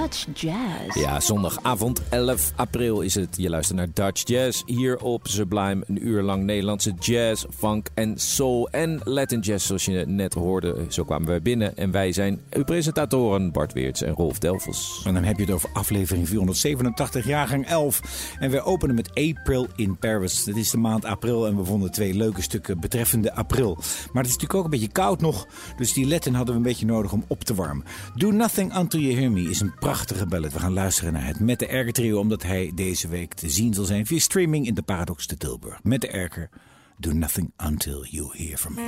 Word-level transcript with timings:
Dutch 0.00 0.26
Jazz. 0.34 1.00
Ja, 1.00 1.20
zondagavond 1.20 2.02
11 2.08 2.52
april 2.56 3.00
is 3.00 3.14
het. 3.14 3.36
Je 3.36 3.48
luistert 3.48 3.78
naar 3.78 3.88
Dutch 3.92 4.28
Jazz 4.28 4.62
hier 4.66 4.98
op 4.98 5.26
Sublime. 5.26 5.84
Een 5.86 6.06
uur 6.06 6.22
lang 6.22 6.44
Nederlandse 6.44 6.94
jazz, 6.98 7.44
funk 7.56 7.88
en 7.94 8.18
soul 8.18 8.68
en 8.70 9.00
Latin 9.04 9.40
jazz 9.40 9.66
zoals 9.66 9.84
je 9.84 10.04
net 10.06 10.34
hoorde. 10.34 10.86
Zo 10.88 11.04
kwamen 11.04 11.28
wij 11.28 11.42
binnen 11.42 11.76
en 11.76 11.90
wij 11.90 12.12
zijn 12.12 12.40
uw 12.50 12.64
presentatoren 12.64 13.52
Bart 13.52 13.72
Weerts 13.72 14.02
en 14.02 14.12
Rolf 14.12 14.38
Delvels. 14.38 15.02
En 15.04 15.14
dan 15.14 15.24
heb 15.24 15.36
je 15.36 15.44
het 15.44 15.54
over 15.54 15.70
aflevering 15.72 16.28
487, 16.28 17.26
jaargang 17.26 17.66
11. 17.66 18.00
En 18.38 18.50
wij 18.50 18.62
openen 18.62 18.94
met 18.94 19.10
April 19.14 19.66
in 19.76 19.96
Paris. 19.96 20.44
Het 20.44 20.56
is 20.56 20.70
de 20.70 20.78
maand 20.78 21.04
april 21.04 21.46
en 21.46 21.56
we 21.56 21.64
vonden 21.64 21.90
twee 21.90 22.14
leuke 22.14 22.42
stukken 22.42 22.80
betreffende 22.80 23.34
april. 23.34 23.74
Maar 23.74 24.22
het 24.22 24.32
is 24.32 24.38
natuurlijk 24.38 24.54
ook 24.54 24.64
een 24.64 24.70
beetje 24.70 24.92
koud 24.92 25.20
nog, 25.20 25.46
dus 25.76 25.92
die 25.92 26.08
Latin 26.08 26.34
hadden 26.34 26.54
we 26.54 26.60
een 26.60 26.66
beetje 26.66 26.86
nodig 26.86 27.12
om 27.12 27.24
op 27.26 27.44
te 27.44 27.54
warmen. 27.54 27.84
Do 28.14 28.30
Nothing 28.30 28.76
Until 28.76 29.00
You 29.00 29.14
Hear 29.14 29.30
Me 29.30 29.50
is 29.50 29.60
een 29.60 29.74
prachtige 29.84 30.26
ballad. 30.26 30.52
We 30.52 30.58
gaan 30.58 30.72
luisteren 30.72 31.12
naar 31.12 31.26
het 31.26 31.40
Met 31.40 31.58
de 31.58 31.66
Erger 31.66 31.92
trio, 31.92 32.18
omdat 32.18 32.42
hij 32.42 32.72
deze 32.74 33.08
week 33.08 33.34
te 33.34 33.50
zien 33.50 33.74
zal 33.74 33.84
zijn 33.84 34.06
via 34.06 34.18
streaming 34.18 34.66
in 34.66 34.74
de 34.74 34.82
Paradox 34.82 35.26
te 35.26 35.36
Tilburg. 35.36 35.82
Met 35.82 36.00
de 36.00 36.08
Erger, 36.08 36.48
Do 36.96 37.12
Nothing 37.12 37.52
Until 37.66 38.04
You 38.04 38.28
Hear 38.32 38.58
From 38.58 38.74
Me. 38.74 38.82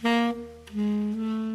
Het 0.00 1.51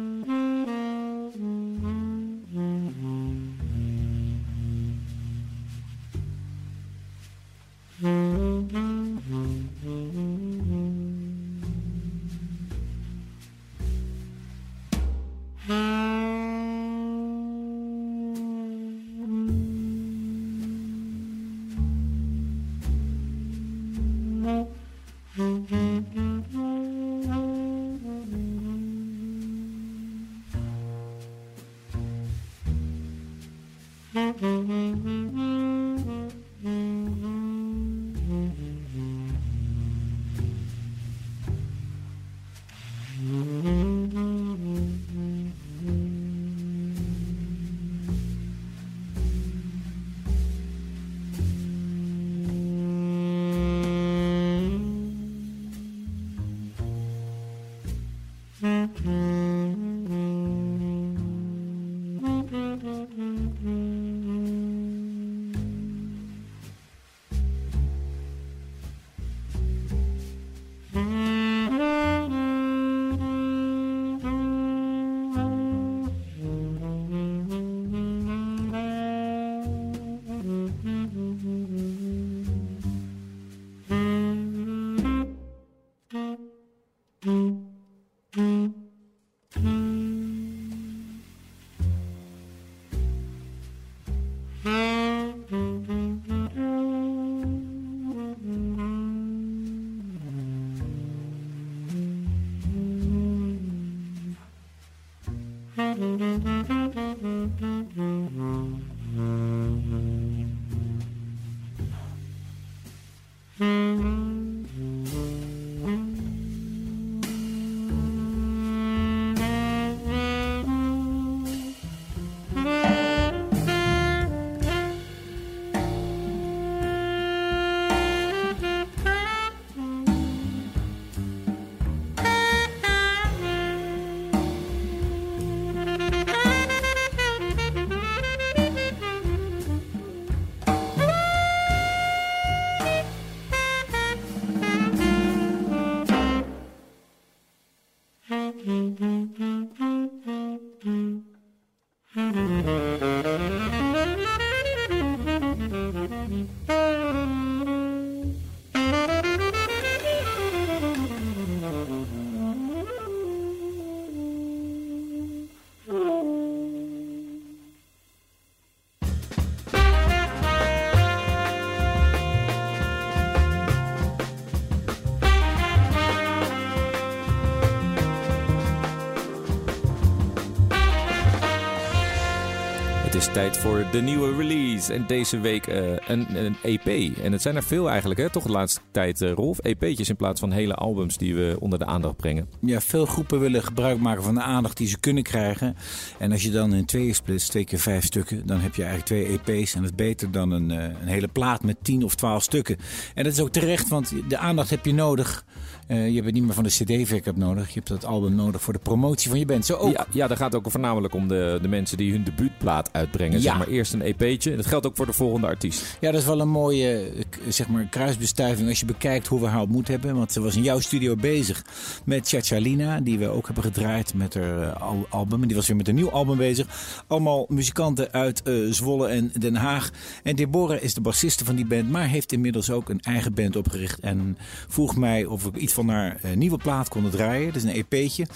is 183.18 183.32
tijd 183.32 183.58
voor 183.58 183.86
de 183.92 184.00
nieuwe 184.00 184.36
release. 184.36 184.92
En 184.92 185.04
deze 185.06 185.40
week 185.40 185.66
eh, 185.66 185.92
een, 186.06 186.44
een 186.44 186.56
EP. 186.62 187.16
En 187.22 187.32
het 187.32 187.42
zijn 187.42 187.56
er 187.56 187.62
veel 187.62 187.90
eigenlijk, 187.90 188.20
hè? 188.20 188.30
toch 188.30 188.42
de 188.42 188.50
laatste 188.50 188.80
tijd, 188.90 189.22
eh, 189.22 189.32
Rolf. 189.32 189.58
EP'tjes 189.62 190.08
in 190.08 190.16
plaats 190.16 190.40
van 190.40 190.52
hele 190.52 190.74
albums 190.74 191.16
die 191.16 191.34
we 191.34 191.56
onder 191.60 191.78
de 191.78 191.84
aandacht 191.84 192.16
brengen. 192.16 192.48
Ja, 192.60 192.80
veel 192.80 193.06
groepen 193.06 193.40
willen 193.40 193.62
gebruik 193.62 194.00
maken 194.00 194.22
van 194.22 194.34
de 194.34 194.40
aandacht 194.40 194.76
die 194.76 194.88
ze 194.88 194.98
kunnen 194.98 195.22
krijgen. 195.22 195.76
En 196.18 196.32
als 196.32 196.42
je 196.42 196.50
dan 196.50 196.74
in 196.74 196.84
tweeën 196.84 197.14
splitst, 197.14 197.50
twee 197.50 197.64
keer 197.64 197.78
vijf 197.78 198.04
stukken, 198.04 198.46
dan 198.46 198.60
heb 198.60 198.74
je 198.74 198.84
eigenlijk 198.84 199.10
twee 199.10 199.40
EP's. 199.56 199.74
En 199.74 199.80
dat 199.82 199.90
is 199.90 199.96
beter 199.96 200.30
dan 200.30 200.50
een, 200.50 200.70
eh, 200.70 200.84
een 200.84 201.08
hele 201.08 201.28
plaat 201.28 201.62
met 201.62 201.76
tien 201.82 202.04
of 202.04 202.14
twaalf 202.14 202.42
stukken. 202.42 202.76
En 203.14 203.24
dat 203.24 203.32
is 203.32 203.40
ook 203.40 203.52
terecht, 203.52 203.88
want 203.88 204.12
de 204.28 204.38
aandacht 204.38 204.70
heb 204.70 204.84
je 204.84 204.94
nodig. 204.94 205.44
Eh, 205.88 206.08
je 206.08 206.20
hebt 206.22 206.32
niet 206.32 206.42
meer 206.42 206.54
van 206.54 206.64
de 206.64 206.70
CD-verkoop 206.70 207.36
nodig. 207.36 207.66
Je 207.66 207.74
hebt 207.74 207.88
dat 207.88 208.04
album 208.04 208.34
nodig 208.34 208.62
voor 208.62 208.72
de 208.72 208.78
promotie 208.78 209.30
van 209.30 209.38
je 209.38 209.46
band. 209.46 209.66
Zo 209.66 209.74
ook. 209.76 209.92
Ja, 209.92 210.06
ja, 210.10 210.26
daar 210.26 210.36
gaat 210.36 210.52
het 210.52 210.64
ook 210.64 210.70
voornamelijk 210.70 211.14
om 211.14 211.28
de, 211.28 211.58
de 211.62 211.68
mensen 211.68 211.96
die 211.96 212.12
hun 212.12 212.24
debuutplaat 212.24 212.92
uitbrengen. 212.92 213.36
Ja. 213.36 213.42
Zeg 213.42 213.58
maar 213.58 213.66
eerst 213.68 213.92
een 213.92 214.02
EP'tje. 214.02 214.56
Dat 214.56 214.66
geldt 214.66 214.86
ook 214.86 214.96
voor 214.96 215.06
de 215.06 215.12
volgende 215.12 215.46
artiest. 215.46 215.96
Ja, 216.00 216.10
dat 216.10 216.20
is 216.20 216.26
wel 216.26 216.40
een 216.40 216.48
mooie 216.48 217.12
zeg 217.48 217.68
maar, 217.68 217.84
kruisbestuiving 217.84 218.68
als 218.68 218.80
je 218.80 218.86
bekijkt 218.86 219.26
hoe 219.26 219.40
we 219.40 219.46
haar 219.46 219.60
ontmoet 219.60 219.88
hebben. 219.88 220.14
Want 220.16 220.32
ze 220.32 220.40
was 220.40 220.56
in 220.56 220.62
jouw 220.62 220.80
studio 220.80 221.16
bezig 221.16 221.64
met 222.04 222.28
Chachalina, 222.28 223.00
die 223.00 223.18
we 223.18 223.28
ook 223.28 223.46
hebben 223.46 223.64
gedraaid 223.64 224.14
met 224.14 224.34
haar 224.34 224.62
eh, 224.62 224.82
al- 224.82 225.06
album. 225.10 225.40
En 225.42 225.46
die 225.48 225.56
was 225.56 225.66
weer 225.66 225.76
met 225.76 225.88
een 225.88 225.94
nieuw 225.94 226.10
album 226.10 226.36
bezig. 226.36 226.66
Allemaal 227.06 227.46
muzikanten 227.48 228.12
uit 228.12 228.42
eh, 228.42 228.54
Zwolle 228.70 229.08
en 229.08 229.32
Den 229.38 229.56
Haag. 229.56 229.90
En 230.22 230.36
Deborah 230.36 230.82
is 230.82 230.94
de 230.94 231.00
bassiste 231.00 231.44
van 231.44 231.56
die 231.56 231.66
band, 231.66 231.90
maar 231.90 232.06
heeft 232.08 232.32
inmiddels 232.32 232.70
ook 232.70 232.88
een 232.88 233.00
eigen 233.00 233.34
band 233.34 233.56
opgericht. 233.56 234.00
En 234.00 234.38
vroeg 234.68 234.96
mij 234.96 235.24
of 235.24 235.46
ik 235.46 235.56
iets 235.56 235.72
van 235.78 235.88
haar 235.88 236.18
eh, 236.22 236.36
nieuwe 236.36 236.56
plaat 236.56 236.88
konden 236.88 237.10
draaien. 237.10 237.46
Dat 237.46 237.56
is 237.56 237.62
een 237.62 237.84
EP'tje. 237.90 238.26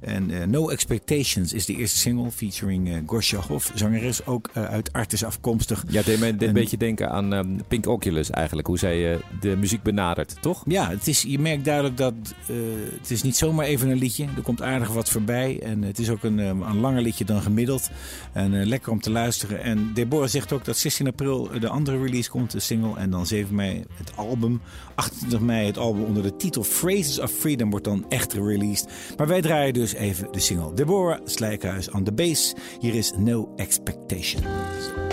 En 0.00 0.30
eh, 0.30 0.46
No 0.46 0.68
Expectations 0.68 1.52
is 1.52 1.66
de 1.66 1.76
eerste 1.76 1.98
single 1.98 2.30
featuring 2.30 2.88
eh 2.88 2.96
Gosja 3.06 3.38
Hoff, 3.48 3.72
zangeres 3.74 4.26
ook 4.26 4.50
uit 4.52 4.92
Artis 4.92 5.24
afkomstig. 5.24 5.84
Ja, 5.88 6.02
deed 6.02 6.18
mij 6.18 6.36
dit 6.36 6.48
een 6.48 6.54
beetje 6.54 6.76
denken 6.76 7.10
aan 7.10 7.32
ehm, 7.34 7.58
Pink 7.68 7.86
Oculus 7.86 8.30
eigenlijk. 8.30 8.66
Hoe 8.66 8.78
zij 8.78 9.18
de 9.40 9.56
muziek 9.56 9.82
benadert, 9.82 10.36
toch? 10.40 10.62
Ja, 10.66 10.88
het 10.88 11.06
is, 11.06 11.22
je 11.22 11.38
merkt 11.38 11.64
duidelijk 11.64 11.96
dat 11.96 12.14
het 13.00 13.10
is 13.10 13.22
niet 13.22 13.36
zomaar 13.36 13.66
even 13.66 13.88
een 13.88 13.98
liedje. 13.98 14.26
Er 14.36 14.42
komt 14.42 14.62
aardig 14.62 14.88
wat 14.88 15.10
voorbij. 15.10 15.60
En 15.62 15.82
het 15.82 15.98
is 15.98 16.10
ook 16.10 16.22
een, 16.22 16.38
een 16.38 16.80
langer 16.80 17.02
liedje 17.02 17.24
dan 17.24 17.42
gemiddeld. 17.42 17.90
En 18.32 18.66
lekker 18.66 18.92
om 18.92 19.00
te 19.00 19.10
luisteren. 19.10 19.62
En 19.62 19.90
Deborah 19.94 20.28
zegt 20.28 20.52
ook 20.52 20.64
dat 20.64 20.76
16 20.76 21.06
april 21.06 21.50
de 21.60 21.68
andere 21.68 22.02
release 22.02 22.30
komt, 22.30 22.50
de 22.50 22.60
single. 22.60 22.96
En 22.96 23.10
dan 23.10 23.26
7 23.26 23.54
mei 23.54 23.84
het 23.96 24.16
album. 24.16 24.60
28 24.94 25.40
mei 25.40 25.66
het 25.66 25.78
album 25.78 26.04
onder 26.04 26.22
de 26.22 26.36
titel 26.36 26.62
Phrases 26.90 27.18
of 27.18 27.30
Freedom 27.30 27.70
wordt 27.70 27.84
dan 27.84 28.04
echt 28.08 28.32
gereleased. 28.32 28.86
Maar 29.16 29.26
wij 29.26 29.40
draaien 29.40 29.74
dus 29.74 29.94
even 29.94 30.32
de 30.32 30.40
single. 30.40 30.74
Deborah 30.74 31.20
Slijkhuis 31.24 31.90
aan 31.90 32.04
de 32.04 32.12
bass. 32.12 32.54
Hier 32.80 32.94
is 32.94 33.12
No 33.16 33.52
Expectations. 33.56 35.09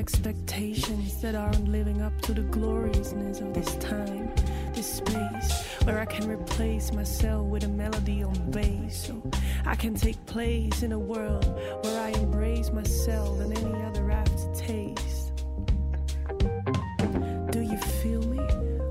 Expectations 0.00 1.20
that 1.20 1.34
aren't 1.34 1.68
living 1.68 2.00
up 2.00 2.18
to 2.22 2.32
the 2.32 2.40
gloriousness 2.40 3.42
of 3.42 3.52
this 3.52 3.74
time, 3.76 4.32
this 4.72 4.94
space, 4.94 5.52
where 5.84 6.00
I 6.00 6.06
can 6.06 6.26
replace 6.26 6.90
myself 6.90 7.46
with 7.46 7.64
a 7.64 7.68
melody 7.68 8.22
on 8.22 8.50
bass. 8.50 9.08
So 9.08 9.22
I 9.66 9.74
can 9.74 9.94
take 9.94 10.24
place 10.24 10.82
in 10.82 10.92
a 10.92 10.98
world 10.98 11.44
where 11.82 12.00
I 12.00 12.08
embrace 12.18 12.72
myself 12.72 13.40
and 13.40 13.52
any 13.58 13.82
other 13.84 14.10
aftertaste. 14.10 15.32
Do 17.52 17.60
you 17.60 17.76
feel 18.00 18.22
me? 18.22 18.40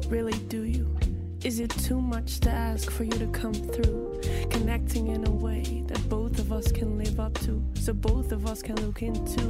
Really, 0.10 0.38
do 0.48 0.62
you? 0.62 0.96
Is 1.44 1.60
it 1.60 1.72
too 1.72 2.00
much 2.00 2.39
to 2.42 2.51
ask 2.51 2.92
for 2.92 3.04
you 3.04 3.18
to 3.18 3.28
come 3.28 3.56
through? 3.56 4.22
Connecting 4.51 5.08
in 5.08 5.25
a 5.25 5.32
way 5.32 5.84
that 5.88 6.08
both 6.08 6.38
of 6.38 6.54
us 6.54 6.72
can 6.72 7.00
live 7.00 7.20
up 7.20 7.34
to, 7.46 7.63
so 7.74 7.94
both 7.94 8.32
of 8.32 8.46
us 8.46 8.62
can 8.62 8.75
look 8.86 9.01
into 9.01 9.49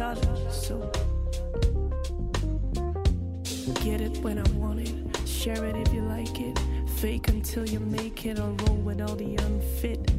other. 0.00 0.50
So 0.50 0.90
get 3.84 4.00
it 4.00 4.18
when 4.18 4.38
I 4.38 4.50
want 4.52 4.80
it, 4.80 5.28
share 5.28 5.64
it 5.64 5.76
if 5.76 5.94
you 5.94 6.02
like 6.02 6.40
it, 6.40 6.58
fake 6.98 7.28
until 7.28 7.66
you 7.66 7.80
make 7.80 8.26
it, 8.26 8.38
or 8.38 8.50
roll 8.50 8.76
with 8.76 9.00
all 9.00 9.16
the 9.16 9.36
unfit. 9.36 10.10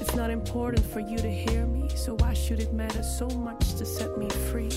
It's 0.00 0.14
not 0.14 0.30
important 0.30 0.84
for 0.84 1.00
you 1.00 1.18
to 1.18 1.30
hear 1.30 1.66
me, 1.66 1.88
so 1.94 2.14
why 2.16 2.34
should 2.34 2.60
it 2.60 2.72
matter 2.72 3.02
so 3.02 3.28
much 3.28 3.74
to 3.74 3.84
set 3.84 4.16
me 4.18 4.28
free? 4.50 4.70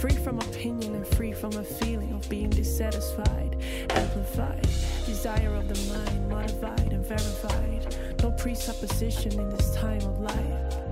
Free 0.00 0.14
from 0.14 0.38
opinion 0.38 0.94
and 0.94 1.06
free 1.06 1.32
from 1.32 1.52
a 1.54 1.64
feeling 1.64 2.12
of 2.12 2.28
being 2.28 2.50
dissatisfied, 2.50 3.60
amplified, 3.90 4.68
desire 5.06 5.54
of 5.54 5.68
the 5.68 5.92
mind, 5.92 6.28
modified 6.28 6.92
and 6.92 7.04
verified. 7.04 7.96
No 8.22 8.30
presupposition 8.32 9.32
in 9.38 9.50
this 9.50 9.74
time 9.74 10.02
of 10.02 10.20
life. 10.20 10.87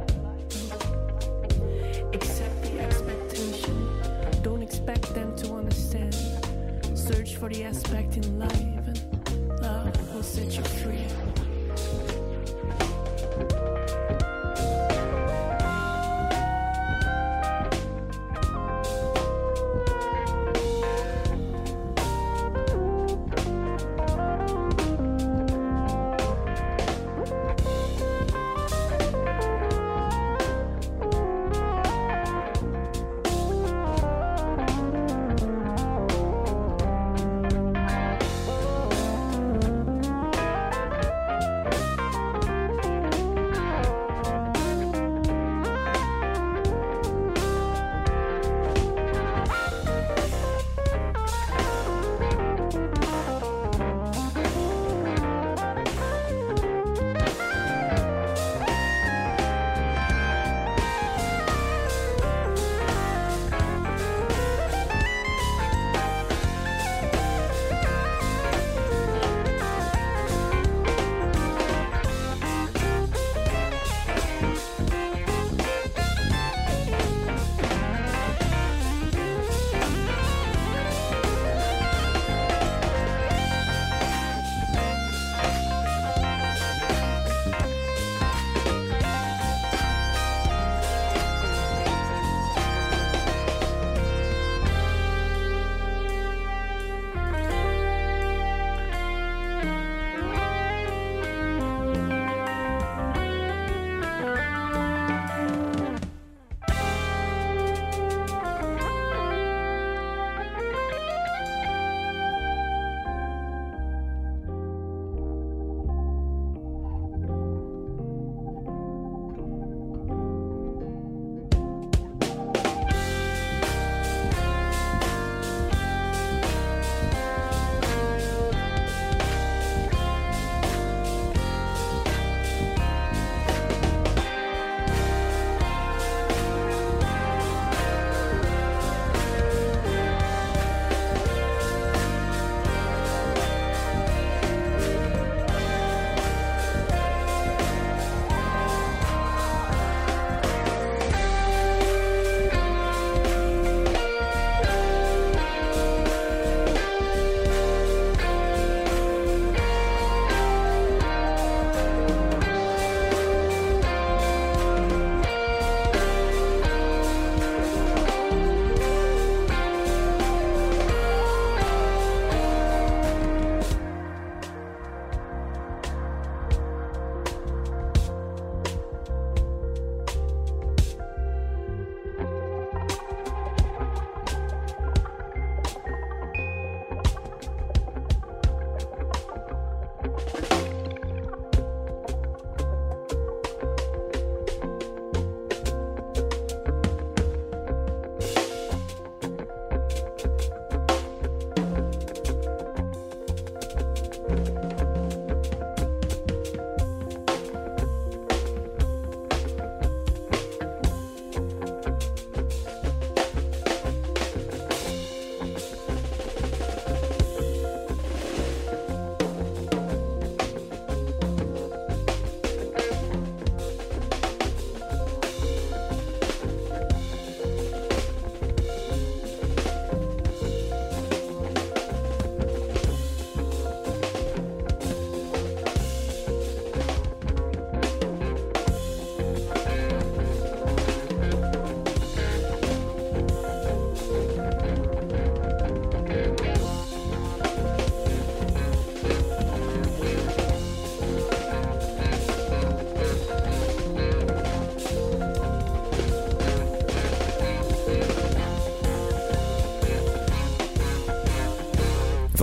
For 7.39 7.51
the 7.51 7.65
aspect 7.65 8.17
in 8.17 8.39
life, 8.39 8.53
and 8.53 9.61
love 9.61 10.15
will 10.15 10.23
set 10.23 10.57
you 10.57 10.65
free. 10.65 11.26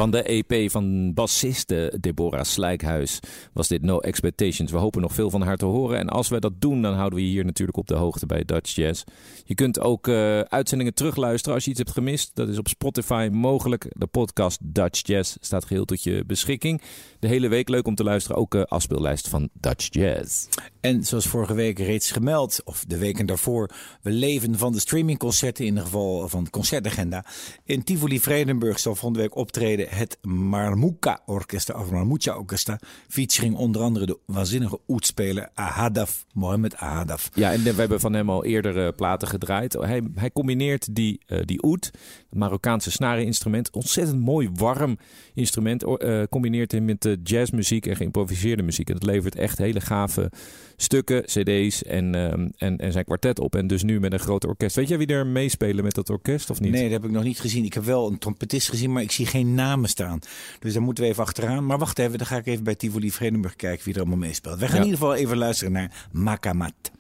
Van 0.04 0.12
de 0.12 0.24
EP 0.24 0.72
van 0.72 1.14
bassiste 1.14 1.94
Deborah 2.00 2.44
Slijkhuis 2.44 3.20
was 3.54 3.68
dit 3.68 3.82
No 3.82 4.00
Expectations. 4.00 4.72
We 4.72 4.78
hopen 4.78 5.02
nog 5.02 5.14
veel 5.14 5.30
van 5.30 5.42
haar 5.42 5.58
te 5.58 5.66
horen. 5.66 5.98
En 5.98 6.10
als 6.10 6.30
we 6.30 6.40
dat 6.40 6.62
doen, 6.62 6.82
dan 6.82 6.94
houden 6.94 7.20
we 7.20 7.26
je 7.26 7.32
hier 7.32 7.46
natuurlijk 7.46 7.78
op 7.78 7.88
de 7.88 7.96
hoogte 7.96 8.26
bij 8.26 8.44
Dutch 8.46 8.76
Jazz. 8.76 9.04
Je 9.46 9.56
kunt 9.56 9.80
ook 9.80 10.08
uh, 10.08 10.40
uitzendingen 10.40 10.94
terugluisteren 10.94 11.54
als 11.56 11.64
je 11.64 11.70
iets 11.70 11.80
hebt 11.80 11.92
gemist. 11.92 12.36
Dat 12.36 12.48
is 12.48 12.58
op 12.58 12.68
Spotify 12.68 13.30
mogelijk. 13.32 13.86
De 13.90 14.08
podcast 14.08 14.60
Dutch 14.64 15.08
Jazz 15.08 15.36
staat 15.40 15.66
geheel 15.66 15.86
tot 15.86 16.04
je 16.04 16.24
beschikking. 16.28 16.82
De 17.24 17.30
hele 17.30 17.48
week 17.48 17.70
leuk 17.70 17.88
om 17.88 17.96
te 17.96 18.04
luisteren. 18.04 18.38
Ook 18.38 18.56
uh, 18.56 18.64
afspeellijst 18.64 19.28
van 19.28 19.50
Dutch 19.54 19.88
Jazz. 19.90 20.48
En 20.80 21.04
zoals 21.04 21.28
vorige 21.28 21.54
week 21.54 21.80
reeds 21.80 22.12
gemeld, 22.12 22.62
of 22.64 22.86
de 22.88 22.98
weken 22.98 23.26
daarvoor, 23.26 23.70
we 24.02 24.12
leven 24.12 24.58
van 24.58 24.72
de 24.72 24.80
streamingconcerten, 24.80 25.64
in 25.64 25.70
ieder 25.70 25.84
geval 25.86 26.30
van 26.30 26.44
de 26.44 26.50
concertagenda. 26.50 27.26
In 27.66 27.84
Tivoli 27.84 28.20
Vredenburg 28.20 28.80
zal 28.80 28.96
volgende 28.96 29.20
week 29.20 29.36
optreden 29.36 29.88
het 29.90 30.18
Marmuka 30.22 31.22
Orkesta, 31.26 31.80
of 31.80 31.92
Marmucha 31.92 32.38
Orkesta, 32.38 32.80
featuring 33.08 33.56
onder 33.56 33.82
andere 33.82 34.06
de 34.06 34.18
waanzinnige 34.26 34.80
oetspeler 34.88 35.50
Ahadaf, 35.54 36.26
Mohamed 36.34 36.76
Ahadaf. 36.76 37.30
Ja, 37.34 37.52
en 37.52 37.64
we 37.64 37.74
hebben 37.74 38.00
van 38.00 38.14
hem 38.14 38.30
al 38.30 38.46
eerder 38.46 38.94
platen 38.94 39.28
gedraaid. 39.28 39.74
Hij, 39.74 40.02
hij 40.16 40.32
combineert 40.32 40.96
die, 40.96 41.22
uh, 41.28 41.40
die 41.46 41.66
oet, 41.66 41.86
het 42.30 42.40
Marokkaanse 42.40 42.92
snareninstrument, 42.92 43.72
ontzettend 43.72 44.20
mooi 44.20 44.50
warm 44.54 44.98
instrument, 45.34 45.84
uh, 45.84 46.24
combineert 46.30 46.72
hem 46.72 46.86
met 46.86 47.02
de 47.02 47.13
jazzmuziek 47.24 47.86
en 47.86 47.96
geïmproviseerde 47.96 48.64
muziek. 48.64 48.90
En 48.90 48.94
dat 48.94 49.06
levert 49.06 49.36
echt 49.36 49.58
hele 49.58 49.82
gave 49.82 50.32
stukken, 50.76 51.24
cd's 51.24 51.84
en, 51.84 52.16
um, 52.16 52.52
en, 52.58 52.78
en 52.78 52.92
zijn 52.92 53.06
kwartet 53.06 53.40
op. 53.40 53.56
En 53.56 53.68
dus 53.68 53.84
nu 53.84 54.00
met 54.00 54.14
een 54.14 54.20
groot 54.20 54.46
orkest. 54.46 54.76
Weet 54.76 54.88
jij 54.88 54.98
wie 54.98 55.08
er 55.08 55.28
meespelen 55.28 55.84
met 55.84 55.94
dat 55.94 56.10
orkest 56.10 56.50
of 56.50 56.60
niet? 56.60 56.72
Nee, 56.72 56.84
dat 56.84 56.92
heb 56.92 57.04
ik 57.04 57.12
nog 57.12 57.24
niet 57.24 57.40
gezien. 57.40 57.66
Ik 57.66 57.74
heb 57.74 57.84
wel 57.84 58.08
een 58.12 58.18
trompetist 58.18 58.70
gezien, 58.70 58.92
maar 58.92 59.02
ik 59.02 59.12
zie 59.12 59.26
geen 59.26 59.54
namen 59.54 59.90
staan. 59.90 60.20
Dus 60.60 60.74
daar 60.74 60.82
moeten 60.82 61.04
we 61.04 61.10
even 61.10 61.24
achteraan. 61.24 61.66
Maar 61.66 61.78
wacht 61.78 62.00
even, 62.00 62.18
dan 62.18 62.28
ga 62.28 62.38
ik 62.38 62.46
even 62.46 62.64
bij 62.64 62.76
Tivoli 62.76 63.12
Vredenburg 63.12 63.56
kijken 63.56 63.86
wie 63.86 63.94
er 63.94 64.00
allemaal 64.00 64.18
meespeelt. 64.18 64.60
We 64.60 64.68
gaan 64.68 64.78
in 64.78 64.84
ieder 64.84 65.00
geval 65.00 65.16
even 65.16 65.38
luisteren 65.38 65.74
naar 65.74 66.08
Makamat. 66.12 66.92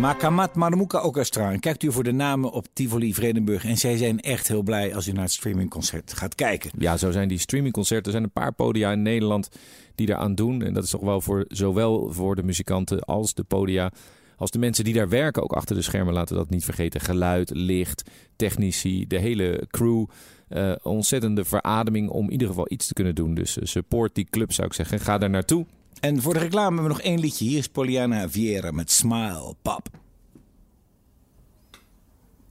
Makamat 0.00 0.54
Marmuka 0.54 1.02
Orchestra. 1.02 1.52
En 1.52 1.60
kijkt 1.60 1.82
u 1.82 1.92
voor 1.92 2.04
de 2.04 2.12
namen 2.12 2.52
op 2.52 2.66
Tivoli 2.72 3.14
Vredenburg. 3.14 3.64
En 3.64 3.76
zij 3.76 3.96
zijn 3.96 4.20
echt 4.20 4.48
heel 4.48 4.62
blij 4.62 4.94
als 4.94 5.08
u 5.08 5.12
naar 5.12 5.22
het 5.22 5.32
streamingconcert 5.32 6.12
gaat 6.12 6.34
kijken. 6.34 6.70
Ja, 6.78 6.96
zo 6.96 7.10
zijn 7.10 7.28
die 7.28 7.38
streamingconcerten. 7.38 8.04
Er 8.04 8.10
zijn 8.10 8.24
een 8.24 8.32
paar 8.32 8.52
podia 8.52 8.92
in 8.92 9.02
Nederland 9.02 9.48
die 9.94 10.06
daaraan 10.06 10.34
doen. 10.34 10.62
En 10.62 10.74
dat 10.74 10.84
is 10.84 10.90
toch 10.90 11.00
wel 11.00 11.20
voor 11.20 11.44
zowel 11.48 12.12
voor 12.12 12.36
de 12.36 12.42
muzikanten 12.42 13.00
als 13.00 13.34
de 13.34 13.44
podia 13.44 13.90
als 14.36 14.50
de 14.50 14.58
mensen 14.58 14.84
die 14.84 14.94
daar 14.94 15.08
werken 15.08 15.42
ook 15.42 15.52
achter 15.52 15.76
de 15.76 15.82
schermen, 15.82 16.14
laten 16.14 16.34
we 16.34 16.40
dat 16.40 16.50
niet 16.50 16.64
vergeten. 16.64 17.00
Geluid, 17.00 17.50
licht, 17.54 18.10
technici, 18.36 19.06
de 19.06 19.18
hele 19.18 19.66
crew. 19.70 20.06
Uh, 20.48 20.72
ontzettende 20.82 21.44
verademing 21.44 22.08
om 22.08 22.24
in 22.24 22.32
ieder 22.32 22.48
geval 22.48 22.66
iets 22.68 22.86
te 22.86 22.94
kunnen 22.94 23.14
doen. 23.14 23.34
Dus 23.34 23.58
support 23.62 24.14
die 24.14 24.26
club 24.30 24.52
zou 24.52 24.66
ik 24.66 24.72
zeggen. 24.72 25.00
Ga 25.00 25.18
daar 25.18 25.30
naartoe. 25.30 25.66
En 26.00 26.22
voor 26.22 26.34
de 26.34 26.38
reclame 26.38 26.74
hebben 26.74 26.82
we 26.82 26.88
nog 26.88 27.00
één 27.00 27.20
liedje. 27.20 27.44
Hier 27.44 27.58
is 27.58 27.68
Poliana 27.68 28.28
Vieira 28.28 28.70
met 28.70 28.90
Smile 28.90 29.54
Pop. 29.62 29.88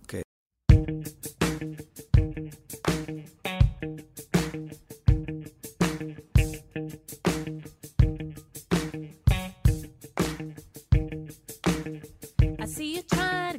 Oké. 0.01 0.19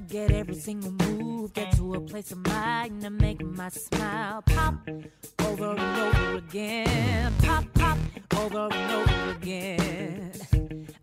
get 0.09 0.33
every 0.33 0.55
single 0.55 0.91
move, 0.91 1.30
get 1.49 1.73
to 1.77 1.95
a 1.95 2.01
place 2.01 2.33
of 2.33 2.47
mind 2.47 3.05
and 3.05 3.17
make 3.19 3.43
my 3.45 3.69
smile 3.69 4.43
pop 4.43 4.75
over 5.41 5.71
and 5.71 5.99
over 5.99 6.37
again. 6.37 7.33
Pop, 7.43 7.65
pop 7.75 7.99
over 8.37 8.69
and 8.71 8.93
over 8.93 9.31
again. 9.31 10.33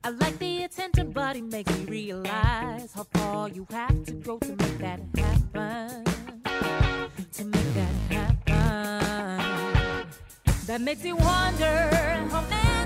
I 0.03 0.09
like 0.09 0.37
the 0.39 0.63
attention, 0.63 1.11
but 1.11 1.35
it 1.35 1.43
makes 1.43 1.75
me 1.77 1.85
realize 1.85 2.93
how 2.93 3.03
far 3.13 3.49
you 3.49 3.65
have 3.71 4.03
to 4.05 4.11
go 4.13 4.37
to 4.37 4.49
make 4.49 4.77
that 4.79 5.01
happen. 5.17 6.03
To 7.33 7.45
make 7.45 7.73
that 7.73 7.95
happen. 8.13 10.07
That 10.67 10.81
makes 10.81 11.03
me 11.03 11.13
wonder 11.13 11.89
how 12.29 12.41
many 12.49 12.76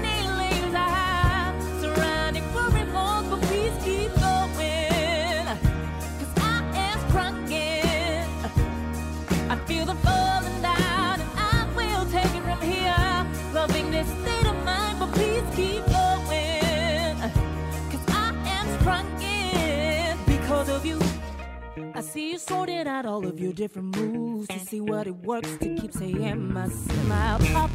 different 23.62 23.96
moves 23.96 24.48
to 24.48 24.58
see 24.58 24.82
what 24.82 25.06
it 25.06 25.16
works 25.18 25.56
to 25.58 25.76
keep 25.76 25.94
saying 25.94 26.52
my 26.52 26.68
smile 26.68 27.38
pop 27.54 27.70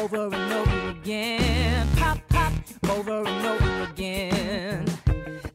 over 0.00 0.24
and 0.24 0.52
over 0.52 0.98
again. 0.98 1.86
Pop, 1.94 2.18
pop 2.28 2.52
over 2.90 3.22
and 3.24 3.46
over 3.46 3.82
again. 3.84 4.84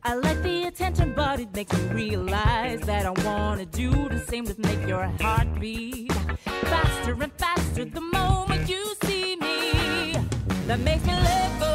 I 0.05 0.13
like 0.13 0.41
the 0.41 0.67
attention, 0.67 1.11
but 1.13 1.41
it 1.41 1.53
makes 1.53 1.77
me 1.77 1.89
realize 1.89 2.79
that 2.83 3.05
I 3.05 3.09
wanna 3.27 3.65
do 3.65 3.91
the 4.07 4.23
same 4.29 4.45
to 4.45 4.55
make 4.57 4.87
your 4.87 5.03
heart 5.19 5.59
beat 5.59 6.13
faster 6.71 7.21
and 7.21 7.33
faster 7.33 7.83
the 7.83 7.99
moment 7.99 8.69
you 8.69 8.95
see 9.03 9.35
me. 9.35 10.13
That 10.67 10.79
makes 10.79 11.05
me 11.05 11.11
let 11.11 11.66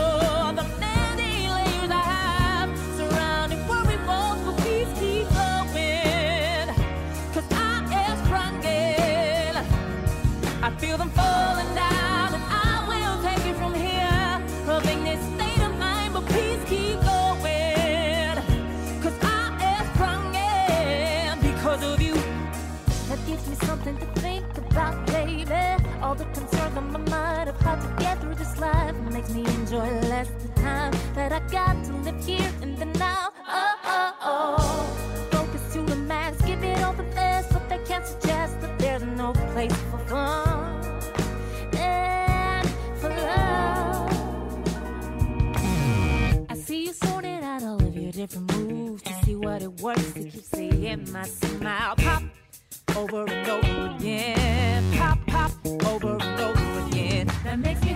how 27.72 27.80
to 27.80 28.02
get 28.02 28.20
through 28.20 28.34
this 28.34 28.58
life 28.58 28.94
makes 29.10 29.30
me 29.30 29.44
enjoy 29.46 29.88
less 30.12 30.28
the 30.42 30.48
time 30.60 30.92
that 31.14 31.32
I 31.32 31.40
got 31.48 31.82
to 31.86 31.92
live 32.06 32.22
here 32.24 32.52
in 32.60 32.76
the 32.76 32.84
now. 32.84 33.30
Oh, 33.48 33.74
oh, 33.84 34.14
oh. 34.20 35.28
Focus 35.30 35.72
to 35.72 35.82
the 35.82 35.96
max, 35.96 36.40
give 36.42 36.62
it 36.62 36.82
all 36.82 36.92
the 36.92 37.08
best, 37.14 37.50
but 37.52 37.66
they 37.70 37.78
can't 37.84 38.06
suggest 38.06 38.60
that 38.60 38.78
there's 38.78 39.02
no 39.02 39.32
place 39.52 39.74
for 39.90 39.98
fun 40.10 41.00
and 41.78 42.68
for 43.00 43.08
love. 43.08 44.12
I 46.50 46.54
see 46.54 46.84
you 46.86 46.92
sorted 46.92 47.42
out 47.42 47.62
all 47.62 47.82
of 47.82 47.96
your 47.96 48.12
different 48.12 48.54
moves 48.54 49.02
to 49.02 49.14
see 49.24 49.36
what 49.36 49.62
it 49.62 49.80
works 49.80 50.12
to 50.12 50.24
keep 50.24 50.44
seeing 50.44 51.10
my 51.10 51.24
smile 51.24 51.94
pop 51.96 52.22
over 52.96 53.24
and 53.24 53.48
over 53.48 53.96
again. 53.96 54.92
Pop, 54.98 55.18
pop, 55.26 55.52
over 55.86 56.18
and 56.20 56.40
over 56.40 56.86
again. 56.88 57.21
That 57.52 57.58
makes 57.58 57.84
me 57.84 57.91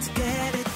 Sublime, 0.00 0.04
let's 0.04 0.08
get 0.10 0.54
it 0.60 0.67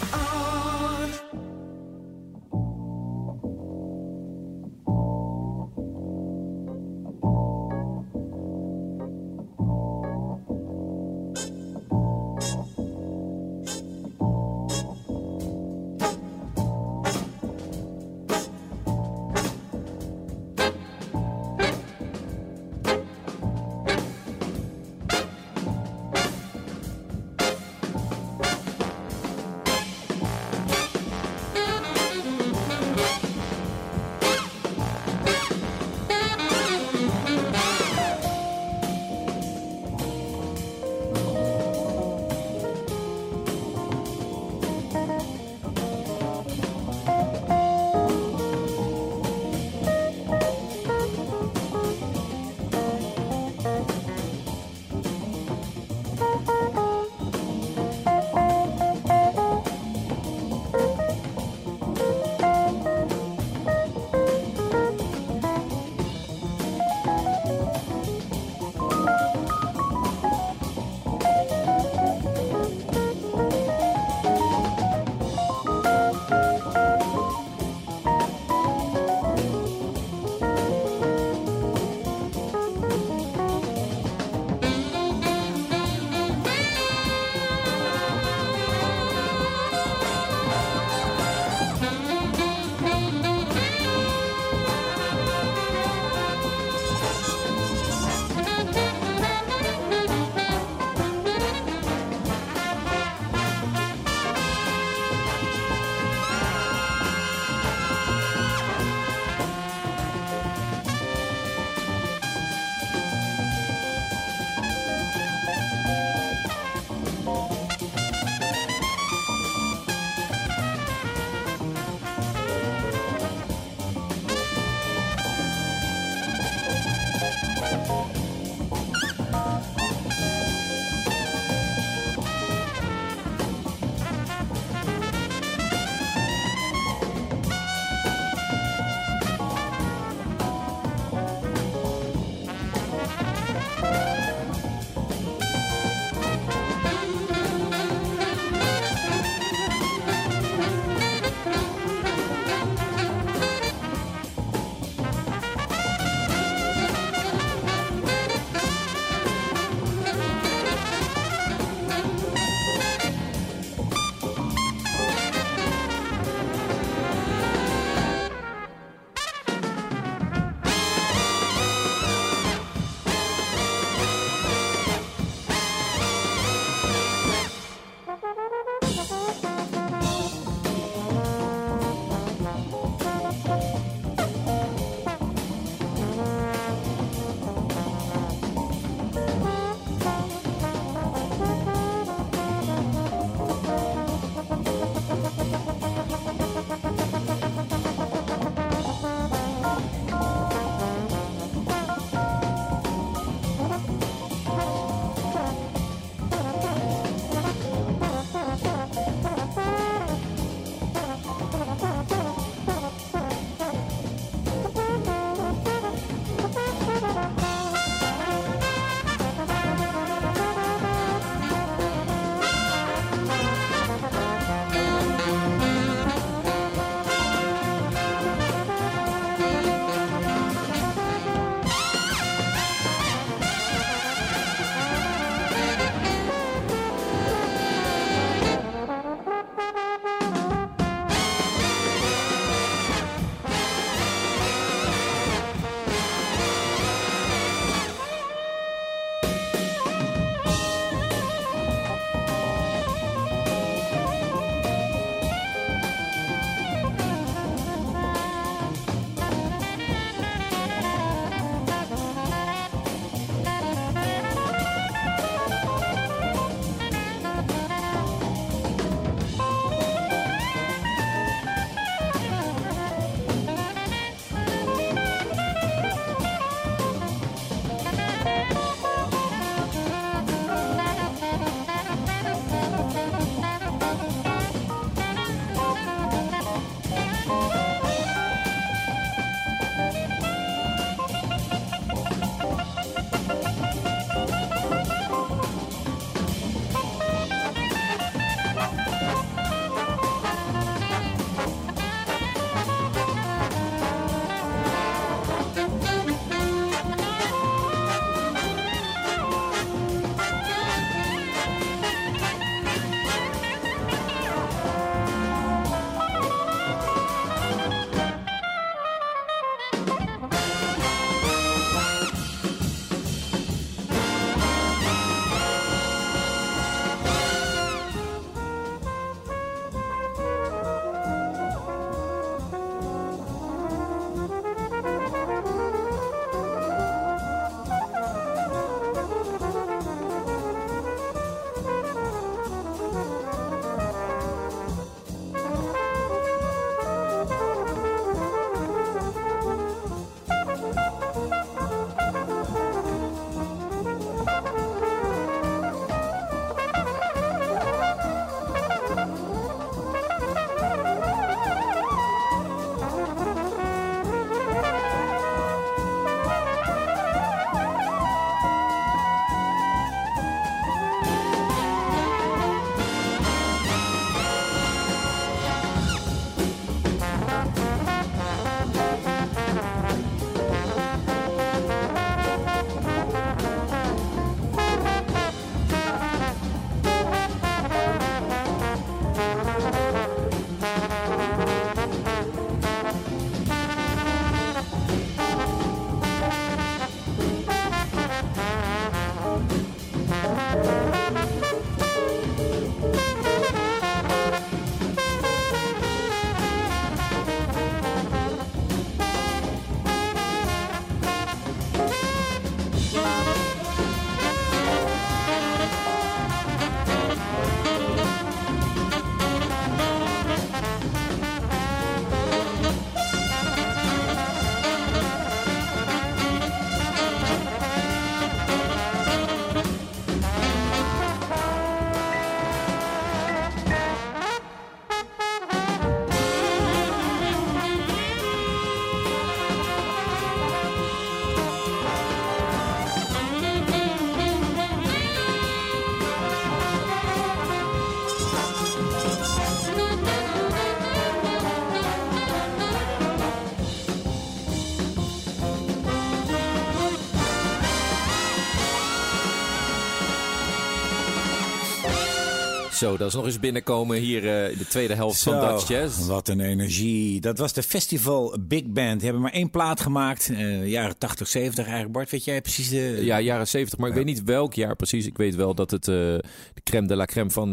Zo, 462.73 462.97
dat 462.97 463.09
is 463.09 463.15
nog 463.15 463.25
eens 463.25 463.41
binnenkomen 463.41 463.97
hier 463.97 464.29
eh, 464.29 464.51
in 464.51 464.59
de 464.59 464.67
tweede 464.67 464.95
helft 464.95 465.23
van 465.23 465.41
Dutch 465.41 465.69
Jazz. 465.69 466.07
Wat 466.07 466.29
een 466.29 466.41
energie. 466.41 467.21
Dat 467.21 467.39
was 467.39 467.53
de 467.53 467.63
Festival 467.63 468.37
Big 468.41 468.67
Band. 468.67 468.95
Die 468.95 469.05
hebben 469.05 469.23
maar 469.23 469.33
één 469.33 469.51
plaat 469.51 469.81
gemaakt. 469.81 470.31
eh, 470.31 470.69
jaren 470.69 470.99
80, 470.99 471.29
70 471.29 471.65
eigenlijk. 471.65 471.93
Bart, 471.93 472.11
weet 472.11 472.25
jij 472.25 472.41
precies 472.41 472.69
de... 472.69 472.99
Ja, 473.01 473.21
jaren 473.21 473.49
70, 473.49 473.79
maar 473.79 473.89
ik 473.89 473.95
weet 473.95 474.05
niet 474.05 474.23
welk 474.23 474.55
jaar 474.55 474.77
precies. 474.77 475.07
Ik 475.07 475.17
weet 475.17 475.35
wel 475.35 475.55
dat 475.55 475.71
het 475.71 475.89
eh, 475.89 475.95
de 475.95 476.61
crème 476.65 476.87
de 476.87 476.97
la 476.97 477.05
crème 477.05 477.31
van 477.31 477.51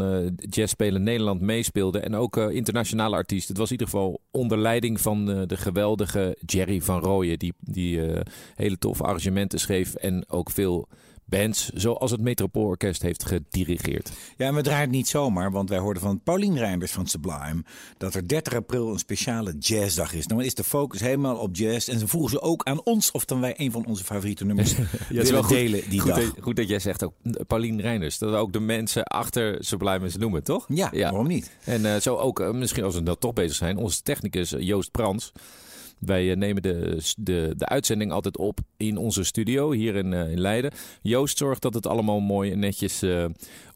jazzspelen 0.49 1.03
Nederland 1.03 1.41
meespeelde. 1.41 1.99
En 1.99 2.15
ook 2.15 2.37
internationale 2.37 3.15
artiesten. 3.15 3.49
Het 3.49 3.57
was 3.57 3.71
in 3.71 3.79
ieder 3.79 3.87
geval 3.87 4.21
onder 4.31 4.57
leiding 4.57 5.01
van 5.01 5.25
de 5.25 5.57
geweldige 5.57 6.37
Jerry 6.45 6.81
van 6.81 6.99
Rooyen. 6.99 7.39
Die, 7.39 7.53
die 7.59 8.01
hele 8.55 8.77
toffe 8.77 9.03
arrangementen 9.03 9.59
schreef. 9.59 9.93
En 9.93 10.29
ook 10.29 10.51
veel 10.51 10.87
bands, 11.29 11.69
zoals 11.73 12.11
het 12.11 12.21
Metropoolorkest, 12.21 13.01
heeft 13.01 13.25
gedirigeerd. 13.25 14.11
Ja, 14.37 14.47
en 14.47 14.55
we 14.55 14.61
draaien 14.61 14.81
het 14.81 14.91
niet 14.91 15.07
zomaar, 15.07 15.51
want 15.51 15.69
wij 15.69 15.79
hoorden 15.79 16.03
van 16.03 16.21
Paulien 16.23 16.57
Rijnders 16.57 16.91
van 16.91 17.07
Sublime 17.07 17.63
dat 17.97 18.13
er 18.13 18.27
30 18.27 18.53
april 18.53 18.91
een 18.91 18.99
speciale 18.99 19.55
jazzdag 19.59 20.13
is. 20.13 20.27
Nou 20.27 20.43
is 20.43 20.53
de 20.53 20.63
focus 20.63 20.99
helemaal 20.99 21.35
op 21.35 21.55
jazz 21.55 21.89
en 21.89 21.99
ze 21.99 22.07
vroegen 22.07 22.31
ze 22.31 22.41
ook 22.41 22.63
aan 22.63 22.83
ons 22.83 23.11
of 23.11 23.25
dan 23.25 23.41
wij 23.41 23.53
een 23.57 23.71
van 23.71 23.85
onze 23.85 24.03
favoriete 24.03 24.45
nummers 24.45 24.75
willen 25.09 25.47
delen 25.47 25.89
die 25.89 25.99
goed, 25.99 26.15
dag. 26.15 26.33
Dat, 26.33 26.43
goed 26.43 26.55
dat 26.55 26.69
jij 26.69 26.79
zegt 26.79 27.03
ook 27.03 27.13
Paulien 27.47 27.81
Reinders. 27.81 28.17
Dat 28.17 28.29
we 28.29 28.35
ook 28.35 28.53
de 28.53 28.59
mensen 28.59 29.03
achter 29.03 29.57
Sublime 29.59 30.03
eens 30.03 30.17
noemen, 30.17 30.43
toch? 30.43 30.65
Ja, 30.67 30.89
waarom 30.91 31.27
niet? 31.27 31.51
En 31.63 31.85
eh, 31.85 32.01
zo 32.01 32.15
ook, 32.15 32.39
eh, 32.39 32.51
misschien 32.51 32.83
als 32.83 32.95
we 32.95 33.01
nou 33.01 33.17
toch 33.19 33.33
bezig 33.33 33.55
zijn, 33.55 33.77
onze 33.77 34.01
technicus 34.01 34.53
eh, 34.53 34.61
Joost 34.61 34.91
Prans. 34.91 35.31
Wij 35.99 36.31
eh, 36.31 36.37
nemen 36.37 36.61
de, 36.61 36.97
de, 37.17 37.53
de 37.57 37.65
uitzending 37.65 38.11
altijd 38.11 38.37
op 38.37 38.59
in 38.77 38.97
onze 38.97 39.23
studio 39.23 39.71
hier 39.71 39.95
in, 39.95 40.13
eh, 40.13 40.31
in 40.31 40.39
Leiden. 40.39 40.71
Joost 41.01 41.37
zorgt 41.37 41.61
dat 41.61 41.73
het 41.73 41.87
allemaal 41.87 42.19
mooi 42.19 42.51
en 42.51 42.59
netjes 42.59 43.01
eh, 43.01 43.25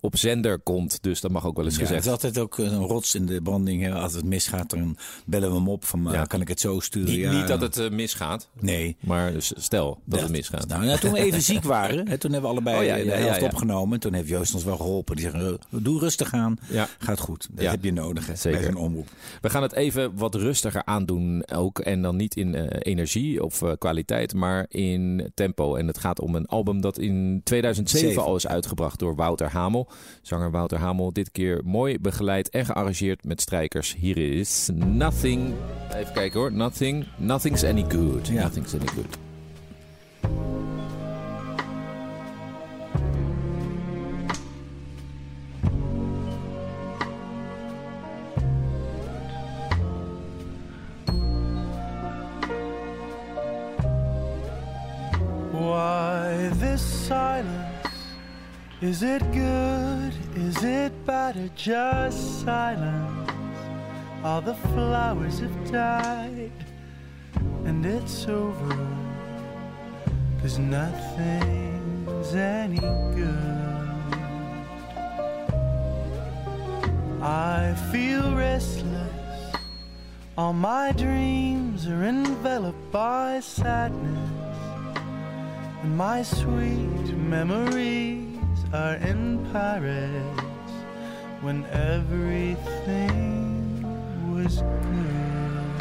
op 0.06 0.18
zender 0.18 0.60
komt. 0.60 0.97
Dus 1.01 1.22
dat 1.22 1.32
mag 1.32 1.45
ook 1.45 1.56
wel 1.56 1.66
eens 1.66 1.74
Ja, 1.76 1.80
het 1.80 1.88
gezegd. 1.89 2.06
is 2.06 2.12
altijd 2.12 2.39
ook 2.39 2.58
een 2.58 2.76
rots 2.88 3.16
in 3.16 3.26
de 3.26 3.41
branding. 3.41 3.82
hè. 3.84 3.91
Als 3.93 4.14
het 4.14 4.26
misgaat, 4.26 4.70
dan 4.70 4.97
bellen 5.26 5.49
we 5.49 5.56
hem 5.56 5.70
op 5.70 5.86
van 5.86 6.08
eh, 6.08 6.14
Ja. 6.14 6.24
kan 6.24 6.41
ik 6.41 6.47
het 6.47 6.60
zo 6.60 6.80
sturen? 6.80 7.10
Niet, 7.10 7.20
Ja, 7.20 7.32
niet 7.32 7.47
dat 7.47 7.62
het 7.62 7.78
eh, 7.78 7.89
misgaat, 7.89 8.49
Nee. 8.60 8.95
maar 8.99 9.32
dus 9.34 9.54
stel 9.56 9.99
dat 10.06 10.20
het 10.22 10.30
misgaat. 10.32 10.68
Nou, 10.68 10.86
ja, 10.86 10.97
toen 10.97 11.12
we 11.12 11.20
even 11.20 11.41
ziek 11.51 11.64
waren, 11.64 12.08
hè, 12.08 12.18
toen 12.18 12.32
hebben 12.32 12.49
we 12.49 12.56
allebei 12.56 13.01
Oh, 13.01 13.06
de 13.08 13.12
helft 13.12 13.41
opgenomen. 13.41 13.93
En 13.93 13.99
toen 13.99 14.14
heeft 14.14 14.28
Joost 14.28 14.54
ons 14.54 14.64
wel 14.64 14.78
geholpen. 14.78 15.16
Die 15.16 15.30
zeggen, 15.30 15.60
eh, 15.72 15.80
doe 15.82 15.99
rustig 15.99 16.34
aan. 16.34 16.58
Gaat 16.99 17.20
goed. 17.20 17.47
Dat 17.51 17.66
heb 17.66 17.84
je 17.84 17.93
nodig 17.93 18.28
hè, 18.28 18.36
Zeker. 18.36 18.60
bij 18.60 18.70
zo'n 18.72 18.82
omroep. 18.82 19.08
We 19.41 19.49
gaan 19.49 19.62
het 19.62 19.74
even 19.74 20.16
wat 20.16 20.36
rustiger 20.36 20.86
aandoen 20.86 21.47
ook. 21.54 21.80
En 21.80 22.01
dan 22.01 22.16
niet 22.16 22.36
in 22.36 22.56
energie 22.68 23.43
of 23.43 23.62
kwaliteit, 23.78 24.34
maar 24.34 24.66
in 24.70 25.32
tempo. 25.34 25.76
En 25.76 25.88
het 25.88 25.97
gaat 25.97 26.20
om 26.20 26.36
een 26.36 26.45
album 26.45 26.82
dat 26.82 26.97
in 26.97 27.41
2007 27.43 28.08
Zeven. 28.10 28.24
al 28.24 28.36
is 28.36 28.47
uitgebracht 28.47 28.99
door 28.99 29.16
Wouter 29.16 29.49
Hamel. 29.51 29.88
Zanger 30.22 30.52
Wouter 30.52 30.78
Hamel, 30.78 31.14
dit 31.14 31.32
keer 31.32 31.62
mooi 31.64 32.00
begeleid 32.00 32.50
en 32.50 32.66
gearrangeerd 32.66 33.24
met 33.26 33.41
strijkers. 33.41 33.96
Hier 33.96 34.18
is 34.18 34.70
Nothing. 34.74 35.54
Even 35.94 36.14
kijken 36.14 36.39
hoor. 36.39 36.52
Nothing. 36.52 37.08
Nothing's 37.18 37.64
any 37.64 37.86
good. 37.89 38.28
Ja. 38.28 38.44
Nothing's 38.44 38.74
any 38.74 38.88
good. 38.88 39.18
Just 61.56 62.43
silence? 62.43 63.30
All 64.24 64.41
the 64.41 64.56
flowers 64.56 65.39
have 65.39 65.72
died 65.72 66.51
and 67.66 67.86
it's 67.86 68.28
over. 68.28 68.88
Cause 70.41 70.60
nothing's 70.60 72.34
any 72.34 72.80
good. 72.80 73.54
I 77.22 77.76
feel 77.91 78.36
restless. 78.36 79.56
All 80.38 80.54
my 80.54 80.91
dreams 80.91 81.88
are 81.88 82.04
enveloped 82.04 82.91
by 82.91 83.39
sadness. 83.39 84.30
And 85.84 85.97
my 85.97 86.24
sweet 86.24 87.16
memories 87.16 88.58
are 88.74 88.95
in 88.95 89.45
Paris 89.51 90.43
when 91.44 91.66
everything 91.74 93.44
was 94.34 94.62
good. 94.62 95.74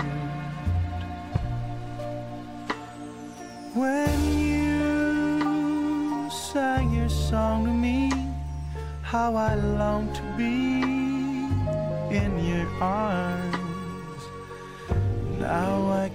When 3.72 4.38
you 4.38 6.28
sang 6.30 6.92
your 6.92 7.08
song 7.08 7.66
to 7.66 7.70
me, 7.70 8.10
how 9.02 9.36
I 9.36 9.54
longed 9.54 10.16
to 10.16 10.22
be 10.36 10.82
in 12.12 12.44
your 12.44 12.66
arms. 12.82 14.22
Now 15.38 15.92
I 15.92 16.10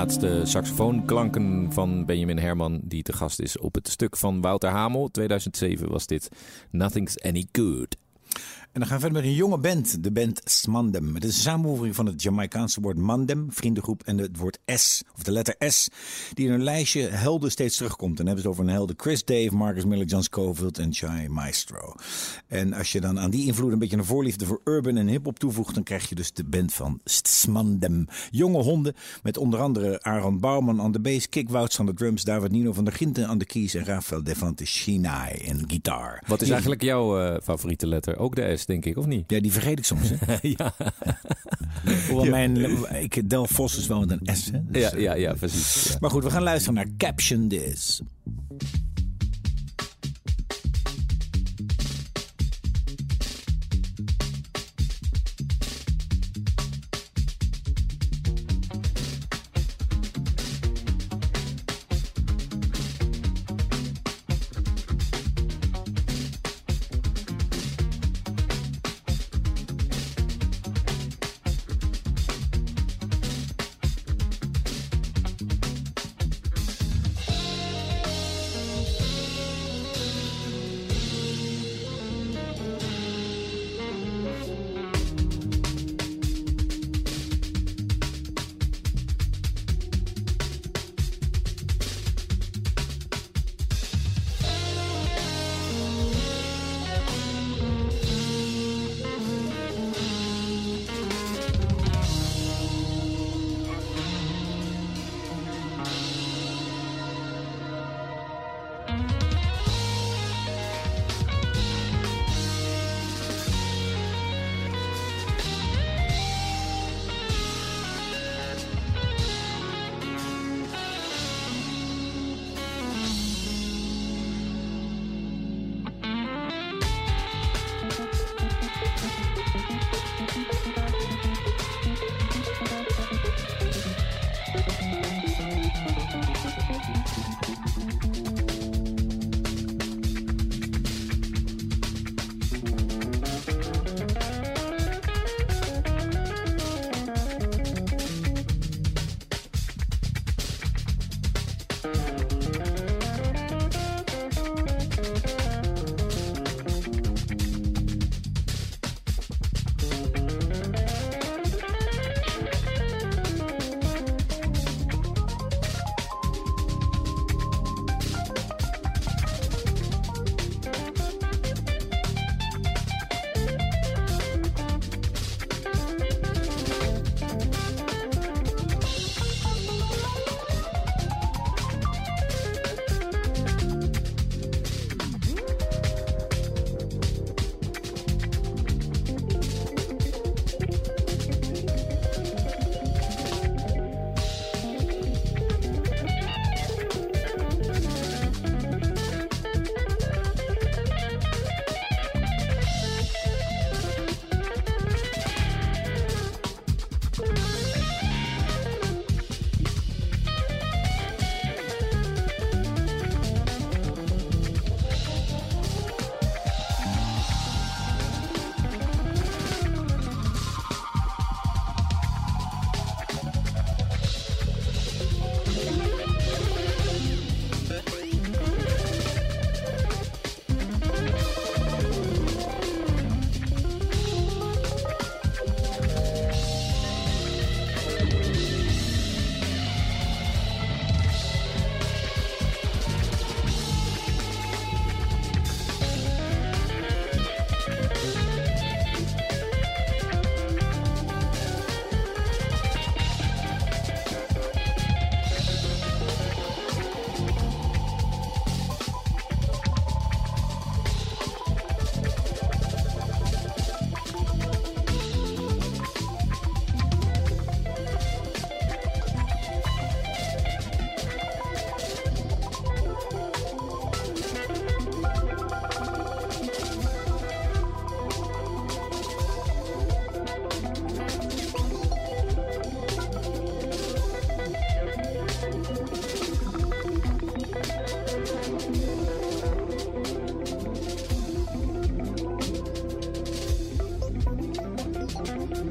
laatste 0.00 0.40
saxofoonklanken 0.44 1.72
van 1.72 2.04
Benjamin 2.04 2.38
Herman, 2.38 2.80
die 2.82 3.02
te 3.02 3.12
gast 3.12 3.40
is 3.40 3.58
op 3.58 3.74
het 3.74 3.88
stuk 3.88 4.16
van 4.16 4.40
Wouter 4.40 4.70
Hamel. 4.70 5.08
2007 5.08 5.90
was 5.90 6.06
dit 6.06 6.28
Nothing's 6.70 7.18
Any 7.18 7.46
Good. 7.52 7.99
En 8.72 8.80
dan 8.80 8.88
gaan 8.88 8.96
we 8.96 9.02
verder 9.02 9.22
met 9.22 9.30
een 9.30 9.36
jonge 9.36 9.58
band, 9.58 10.02
de 10.02 10.12
band 10.12 10.40
Smandem. 10.44 11.14
Het 11.14 11.24
is 11.24 11.34
een 11.34 11.42
samenvoeging 11.42 11.94
van 11.94 12.06
het 12.06 12.22
Jamaicaanse 12.22 12.80
woord 12.80 12.96
Mandem, 12.96 13.46
vriendengroep, 13.52 14.02
en 14.02 14.18
het 14.18 14.36
woord 14.36 14.58
S, 14.66 15.02
of 15.16 15.22
de 15.22 15.32
letter 15.32 15.54
S, 15.58 15.88
die 16.34 16.46
in 16.46 16.52
een 16.52 16.62
lijstje 16.62 17.08
helden 17.08 17.50
steeds 17.50 17.76
terugkomt. 17.76 18.10
En 18.10 18.16
dan 18.16 18.26
hebben 18.26 18.42
ze 18.42 18.48
het 18.48 18.58
over 18.58 18.70
een 18.70 18.76
helden 18.76 18.96
Chris 18.98 19.24
Dave, 19.24 19.54
Marcus 19.54 19.84
Miller, 19.84 20.06
John 20.06 20.22
Scofield 20.22 20.78
en 20.78 20.92
Chai 20.92 21.28
Maestro. 21.28 21.94
En 22.46 22.72
als 22.72 22.92
je 22.92 23.00
dan 23.00 23.20
aan 23.20 23.30
die 23.30 23.46
invloed 23.46 23.72
een 23.72 23.78
beetje 23.78 23.96
een 23.96 24.04
voorliefde 24.04 24.46
voor 24.46 24.60
urban 24.64 24.96
en 24.96 25.06
hip-hop 25.06 25.38
toevoegt, 25.38 25.74
dan 25.74 25.82
krijg 25.82 26.08
je 26.08 26.14
dus 26.14 26.32
de 26.32 26.44
band 26.44 26.72
van 26.72 27.00
Smandem. 27.04 28.06
Jonge 28.30 28.62
honden 28.62 28.94
met 29.22 29.36
onder 29.36 29.60
andere 29.60 30.02
Aaron 30.02 30.40
Bouwman 30.40 30.80
aan 30.80 30.92
de 30.92 31.00
bass, 31.00 31.28
Kik 31.28 31.48
Wouts 31.48 31.80
aan 31.80 31.86
de 31.86 31.94
drums, 31.94 32.24
David 32.24 32.52
Nino 32.52 32.72
van 32.72 32.84
der 32.84 32.92
Ginten 32.92 33.28
aan 33.28 33.38
de 33.38 33.46
keys 33.46 33.74
en 33.74 33.84
Rafael 33.84 34.22
Devante 34.22 34.64
Shinai 34.64 35.32
en 35.32 35.64
gitaar. 35.66 36.24
Wat 36.26 36.42
is 36.42 36.50
eigenlijk 36.50 36.82
jouw 36.82 37.20
eh, 37.20 37.40
favoriete 37.42 37.86
letter? 37.86 38.18
Ook 38.18 38.34
de 38.34 38.56
S, 38.56 38.59
denk 38.66 38.84
ik, 38.84 38.96
of 38.96 39.06
niet? 39.06 39.30
Ja, 39.30 39.40
die 39.40 39.52
vergeet 39.52 39.78
ik 39.78 39.84
soms. 39.84 40.10
Hè? 40.14 40.36
ja. 40.56 40.74
Hoewel 42.08 42.30
mijn, 42.30 42.56
ik, 43.02 43.30
Del 43.30 43.46
Vos 43.46 43.76
is 43.76 43.86
wel 43.86 44.00
met 44.00 44.10
een 44.10 44.36
S. 44.36 44.50
Hè? 44.50 44.60
Dus, 44.64 44.82
Ja, 44.82 44.90
eh, 44.90 45.02
ja, 45.02 45.14
ja, 45.14 45.34
precies. 45.34 45.88
Ja. 45.88 45.96
Maar 46.00 46.10
goed, 46.10 46.24
we 46.24 46.30
gaan 46.30 46.42
luisteren 46.42 46.74
naar 46.74 46.86
Caption 46.96 47.48
This. 47.48 48.00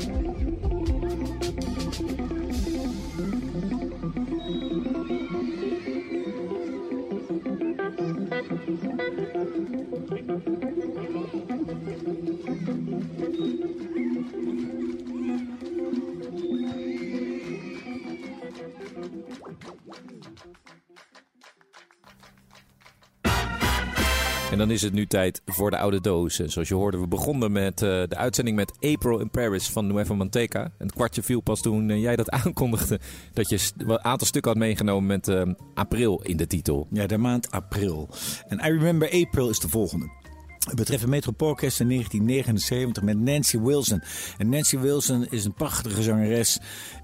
Thank 0.09 0.63
you. 0.63 0.68
Dan 24.59 24.71
is 24.71 24.81
het 24.81 24.93
nu 24.93 25.05
tijd 25.05 25.41
voor 25.45 25.69
de 25.69 25.77
oude 25.77 26.01
doos. 26.01 26.39
En 26.39 26.49
zoals 26.49 26.67
je 26.67 26.73
hoorde, 26.73 26.99
we 26.99 27.07
begonnen 27.07 27.51
met 27.51 27.81
eh, 27.81 27.89
de 27.89 28.15
uitzending 28.15 28.55
met 28.55 28.71
April 28.79 29.19
in 29.19 29.29
Paris 29.29 29.69
van 29.69 29.87
Nueva 29.87 30.13
Manteca. 30.13 30.63
En 30.63 30.85
het 30.85 30.93
kwartje 30.93 31.23
viel 31.23 31.41
pas 31.41 31.61
toen 31.61 31.89
eh, 31.89 32.01
jij 32.01 32.15
dat 32.15 32.29
aankondigde. 32.43 32.99
Dat 33.33 33.49
je 33.49 33.71
een 33.77 34.03
aantal 34.03 34.27
stukken 34.27 34.51
had 34.51 34.59
meegenomen 34.59 35.05
met 35.05 35.27
eh, 35.27 35.41
april 35.73 36.21
in 36.21 36.37
de 36.37 36.47
titel. 36.47 36.87
Ja, 36.91 37.07
de 37.07 37.17
maand 37.17 37.51
april. 37.51 38.09
En 38.47 38.57
I 38.57 38.77
Remember 38.77 39.11
April 39.11 39.49
is 39.49 39.59
de 39.59 39.69
volgende. 39.69 40.18
Betreft 40.75 41.03
een 41.03 41.09
Metropoolorkest 41.09 41.79
in 41.79 41.87
1979 41.87 43.03
met 43.03 43.19
Nancy 43.19 43.59
Wilson. 43.59 44.01
En 44.37 44.49
Nancy 44.49 44.77
Wilson 44.77 45.27
is 45.29 45.45
een 45.45 45.53
prachtige 45.53 46.01
zangeres 46.03 46.59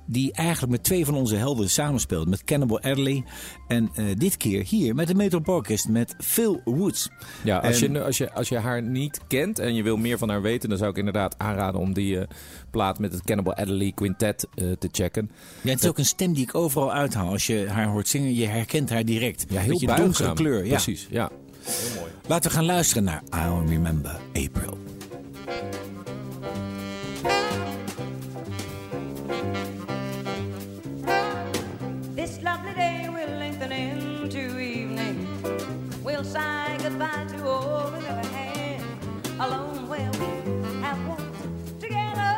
die 0.08 0.34
eigenlijk 0.34 0.72
met 0.72 0.84
twee 0.84 1.06
van 1.06 1.16
onze 1.16 1.36
helden 1.36 1.70
samenspeelt. 1.70 2.28
Met 2.28 2.44
Cannibal 2.44 2.80
Adderley 2.80 3.24
en 3.68 3.90
eh, 3.96 4.06
dit 4.18 4.38
keer 4.38 4.64
hier 4.64 4.96
met 4.96 5.08
de 5.08 5.16
Metropoolorkest 5.16 5.90
met 5.90 6.16
Phil 6.18 6.62
Woods. 6.64 7.10
Ja, 7.44 7.58
als, 7.58 7.82
En- 7.82 7.94
je, 7.94 8.04
als, 8.04 8.18
je, 8.18 8.34
als 8.34 8.50
je 8.50 8.58
haar 8.58 8.82
niet 8.82 9.20
kent 9.28 9.60
en 9.60 9.76
je 9.76 9.84
wil 9.84 9.98
meer 9.98 10.18
van 10.18 10.30
haar 10.30 10.42
weten, 10.42 10.70
dan 10.70 10.78
zou 10.78 10.90
ik 10.90 10.98
inderdaad 10.98 11.36
aanraden 11.38 11.82
om 11.82 11.94
die 11.94 12.20
eh, 12.20 12.28
plaat 12.72 13.00
met 13.00 13.14
het 13.14 13.24
Cannibal 13.24 13.54
Adderley 13.54 13.92
Quintet 13.96 14.48
eh, 14.56 14.72
te 14.72 14.90
checken. 14.92 15.32
Ja, 15.62 15.70
het 15.72 15.84
is 15.84 15.90
ook 15.90 15.98
een 15.98 16.06
stem 16.06 16.34
die 16.34 16.44
ik 16.44 16.56
overal 16.56 16.94
uithaal. 16.94 17.30
Als 17.30 17.48
je 17.48 17.66
haar 17.70 17.88
hoort 17.88 18.08
zingen, 18.08 18.34
je 18.36 18.46
herkent 18.48 18.90
haar 18.90 19.06
direct. 19.06 19.46
Ja, 19.50 19.62
heel 19.62 19.80
donkere 19.80 20.34
kleur. 20.34 20.64
Ja. 20.64 20.70
Precies, 20.70 21.08
ja. 21.10 21.32
Laten 22.28 22.50
we 22.50 22.56
gaan 22.58 22.66
luisteren 22.66 23.04
naar 23.04 23.24
I 23.34 23.70
Remember 23.70 24.20
April. 24.34 24.78
This 32.16 32.42
lovely 32.42 32.74
day 32.74 33.10
will 33.14 33.38
lengthen 33.38 33.72
into 33.72 34.58
evening. 34.58 35.28
We'll 36.04 36.24
say 36.24 36.78
goodbye 36.82 37.26
to 37.38 37.48
all 37.48 37.92
we've 37.92 38.10
ever 38.10 38.28
had. 38.28 38.82
Alone 39.40 39.88
where 39.88 40.10
we 40.12 40.82
have 40.82 41.08
walked 41.08 41.80
together. 41.80 42.36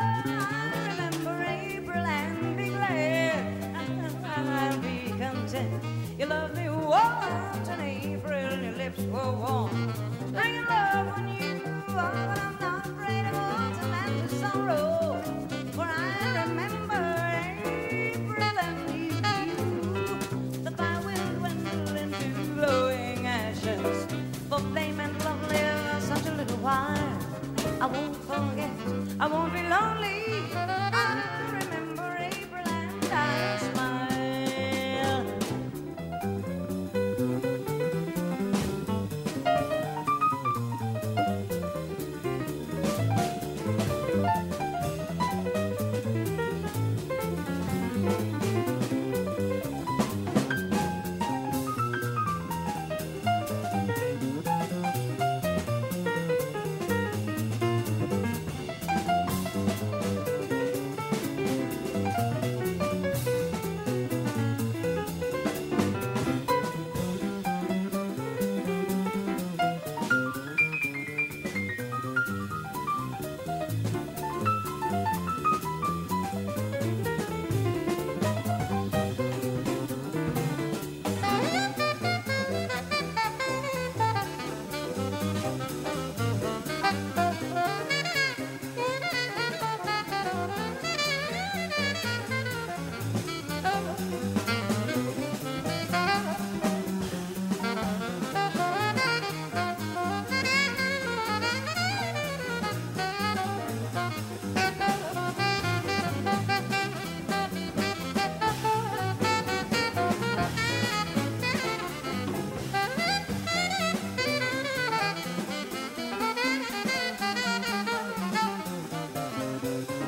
Remember 0.87 1.45
April 1.47 2.05
and 2.05 2.57
be 2.57 2.69
glad. 2.69 3.35
I'll 4.47 4.79
be 4.79 5.13
content. 5.17 5.83
You 6.17 6.25
love 6.25 6.55
me 6.55 6.69
once 6.69 7.46
and 8.51 8.63
your 8.63 8.73
lips 8.73 8.99
were 8.99 9.31
warm. 9.31 9.93
Bringing 10.31 10.65
love 10.65 11.17
when 11.17 11.27
you 11.37 11.73
are, 11.89 12.35
I'm 12.37 12.59
not 12.59 12.85
afraid 12.85 13.25
of 13.27 13.35
autumn 13.35 13.93
and 13.93 14.29
the 14.29 14.35
sorrow. 14.35 14.86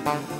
Bye. 0.04 0.39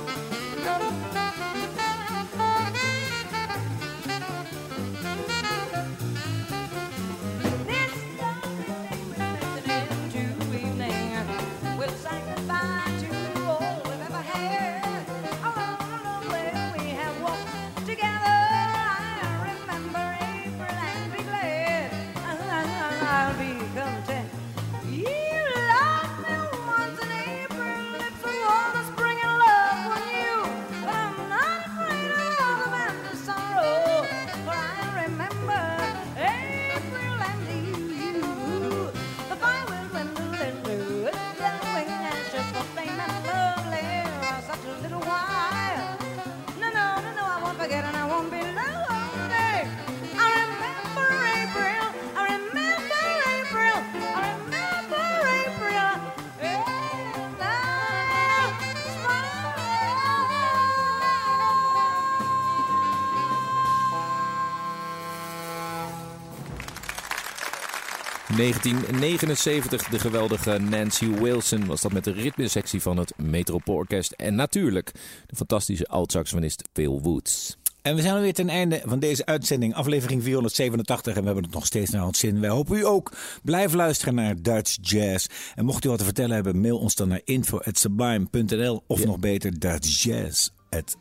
1979 68.40 69.88
de 69.88 69.98
geweldige 69.98 70.58
Nancy 70.58 71.08
Wilson 71.08 71.66
was 71.66 71.80
dat 71.80 71.92
met 71.92 72.04
de 72.04 72.12
ritmesectie 72.12 72.82
van 72.82 72.96
het 72.96 73.12
Metropoolorkest. 73.16 74.12
En 74.12 74.34
natuurlijk 74.34 74.92
de 75.26 75.36
fantastische 75.36 75.86
alt-saxofonist 75.86 76.62
Phil 76.72 77.00
Woods. 77.00 77.56
En 77.82 77.94
we 77.94 78.02
zijn 78.02 78.14
alweer 78.14 78.32
ten 78.32 78.48
einde 78.48 78.82
van 78.84 78.98
deze 78.98 79.26
uitzending, 79.26 79.74
aflevering 79.74 80.22
487. 80.22 81.14
En 81.14 81.20
we 81.20 81.26
hebben 81.26 81.44
het 81.44 81.54
nog 81.54 81.66
steeds 81.66 81.90
naar 81.90 82.06
ons 82.06 82.18
zin. 82.18 82.40
Wij 82.40 82.50
hopen 82.50 82.76
u 82.76 82.86
ook. 82.86 83.12
Blijf 83.42 83.72
luisteren 83.72 84.14
naar 84.14 84.42
Dutch 84.42 84.76
Jazz. 84.80 85.26
En 85.54 85.64
mocht 85.64 85.84
u 85.84 85.88
wat 85.88 85.98
te 85.98 86.04
vertellen 86.04 86.34
hebben, 86.34 86.60
mail 86.60 86.78
ons 86.78 86.94
dan 86.94 87.08
naar 87.08 87.22
info.sublime.nl 87.24 88.82
of 88.86 89.04
nog 89.04 89.18
beter 89.18 89.58
Dutch 89.58 90.02
Jazz 90.02 90.48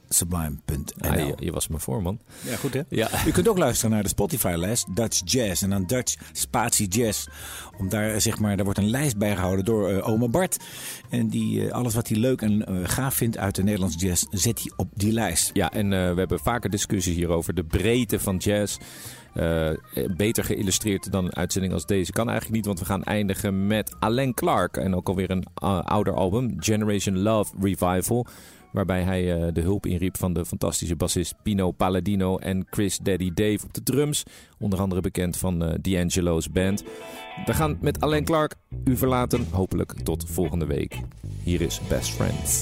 sublime.nl. 0.09 1.09
Ah, 1.09 1.31
je, 1.39 1.51
was 1.51 1.67
mijn 1.67 1.81
voorman. 1.81 2.19
Ja, 2.41 2.55
goed 2.55 2.73
hè? 2.73 2.81
Ja. 2.89 3.09
U 3.27 3.31
kunt 3.31 3.47
ook 3.47 3.57
luisteren 3.57 3.91
naar 3.91 4.03
de 4.03 4.09
Spotify-lijst 4.09 4.95
Dutch 4.95 5.21
Jazz. 5.25 5.63
En 5.63 5.69
dan 5.69 5.85
Dutch 5.85 6.15
Spatie 6.31 6.87
Jazz. 6.87 7.27
Om 7.77 7.89
daar, 7.89 8.13
eh, 8.13 8.19
zeg 8.19 8.39
maar, 8.39 8.55
daar 8.55 8.65
wordt 8.65 8.79
een 8.79 8.89
lijst 8.89 9.17
bij 9.17 9.35
gehouden 9.35 9.65
door 9.65 9.91
uh, 9.91 10.07
oma 10.07 10.27
Bart. 10.27 10.57
En 11.09 11.27
die, 11.27 11.67
eh, 11.67 11.71
alles 11.71 11.93
wat 11.93 12.07
hij 12.07 12.17
leuk 12.17 12.41
en 12.41 12.87
gaaf 12.87 13.13
vindt 13.13 13.37
uit 13.37 13.55
de 13.55 13.63
Nederlandse 13.63 14.07
jazz, 14.07 14.25
zet 14.31 14.59
hij 14.59 14.71
op 14.75 14.87
die 14.93 15.11
lijst. 15.11 15.49
Ja, 15.53 15.71
en 15.71 15.89
we 15.89 15.95
hebben 15.95 16.39
vaker 16.39 16.69
discussies 16.69 17.15
hierover. 17.15 17.53
De 17.53 17.63
breedte 17.63 18.19
van 18.19 18.37
jazz. 18.37 18.77
Beter 20.17 20.43
geïllustreerd 20.43 21.11
dan 21.11 21.25
een 21.25 21.35
uitzending 21.35 21.73
als 21.73 21.85
deze 21.85 22.11
kan 22.11 22.29
eigenlijk 22.29 22.55
niet. 22.55 22.65
Want 22.65 22.79
we 22.79 22.85
gaan 22.85 23.03
eindigen 23.03 23.67
met 23.67 23.95
Alain 23.99 24.33
Clark. 24.33 24.77
En 24.77 24.95
ook 24.95 25.07
alweer 25.07 25.31
een 25.31 25.45
ouder 25.83 26.13
album, 26.13 26.55
Generation 26.59 27.17
Love 27.17 27.53
Revival. 27.61 28.27
Waarbij 28.71 29.03
hij 29.03 29.33
eh, 29.33 29.53
de 29.53 29.61
hulp 29.61 29.85
inriep 29.85 30.17
van 30.17 30.33
de 30.33 30.45
fantastische 30.45 30.95
bassist 30.95 31.35
Pino 31.43 31.71
Palladino 31.71 32.37
en 32.37 32.67
Chris 32.69 32.97
Daddy 32.97 33.31
Dave 33.33 33.65
op 33.65 33.73
de 33.73 33.83
drums. 33.83 34.23
Onder 34.59 34.79
andere 34.79 35.01
bekend 35.01 35.37
van 35.37 35.63
uh, 35.63 35.73
D'Angelo's 35.81 36.51
Band. 36.51 36.83
We 37.45 37.53
gaan 37.53 37.77
met 37.81 38.01
Alain 38.01 38.23
Clark 38.23 38.55
u 38.83 38.97
verlaten. 38.97 39.47
Hopelijk 39.51 39.93
tot 40.03 40.25
volgende 40.27 40.65
week. 40.65 41.01
Hier 41.43 41.61
is 41.61 41.79
Best 41.87 42.09
Friends. 42.09 42.61